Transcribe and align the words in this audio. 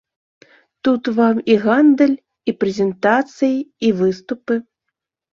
Тут 0.85 1.09
вам 1.17 1.41
і 1.55 1.57
гандаль, 1.65 2.15
і 2.51 2.53
прэзентацыі, 2.63 3.57
і 3.89 3.91
выступы. 3.99 4.57